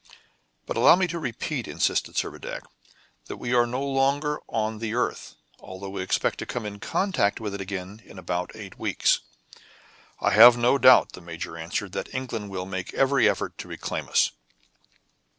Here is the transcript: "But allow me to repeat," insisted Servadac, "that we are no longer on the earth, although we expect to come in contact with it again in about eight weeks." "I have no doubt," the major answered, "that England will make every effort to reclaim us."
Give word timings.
"But 0.65 0.77
allow 0.77 0.95
me 0.95 1.05
to 1.05 1.19
repeat," 1.19 1.67
insisted 1.67 2.15
Servadac, 2.15 2.63
"that 3.27 3.37
we 3.37 3.53
are 3.53 3.67
no 3.67 3.83
longer 3.85 4.39
on 4.47 4.79
the 4.79 4.95
earth, 4.95 5.35
although 5.59 5.91
we 5.91 6.01
expect 6.01 6.39
to 6.39 6.47
come 6.47 6.65
in 6.65 6.79
contact 6.79 7.39
with 7.39 7.53
it 7.53 7.61
again 7.61 8.01
in 8.03 8.17
about 8.17 8.49
eight 8.55 8.79
weeks." 8.79 9.19
"I 10.19 10.31
have 10.31 10.57
no 10.57 10.79
doubt," 10.79 11.11
the 11.11 11.21
major 11.21 11.55
answered, 11.55 11.91
"that 11.91 12.11
England 12.15 12.49
will 12.49 12.65
make 12.65 12.91
every 12.95 13.29
effort 13.29 13.55
to 13.59 13.67
reclaim 13.67 14.09
us." 14.09 14.31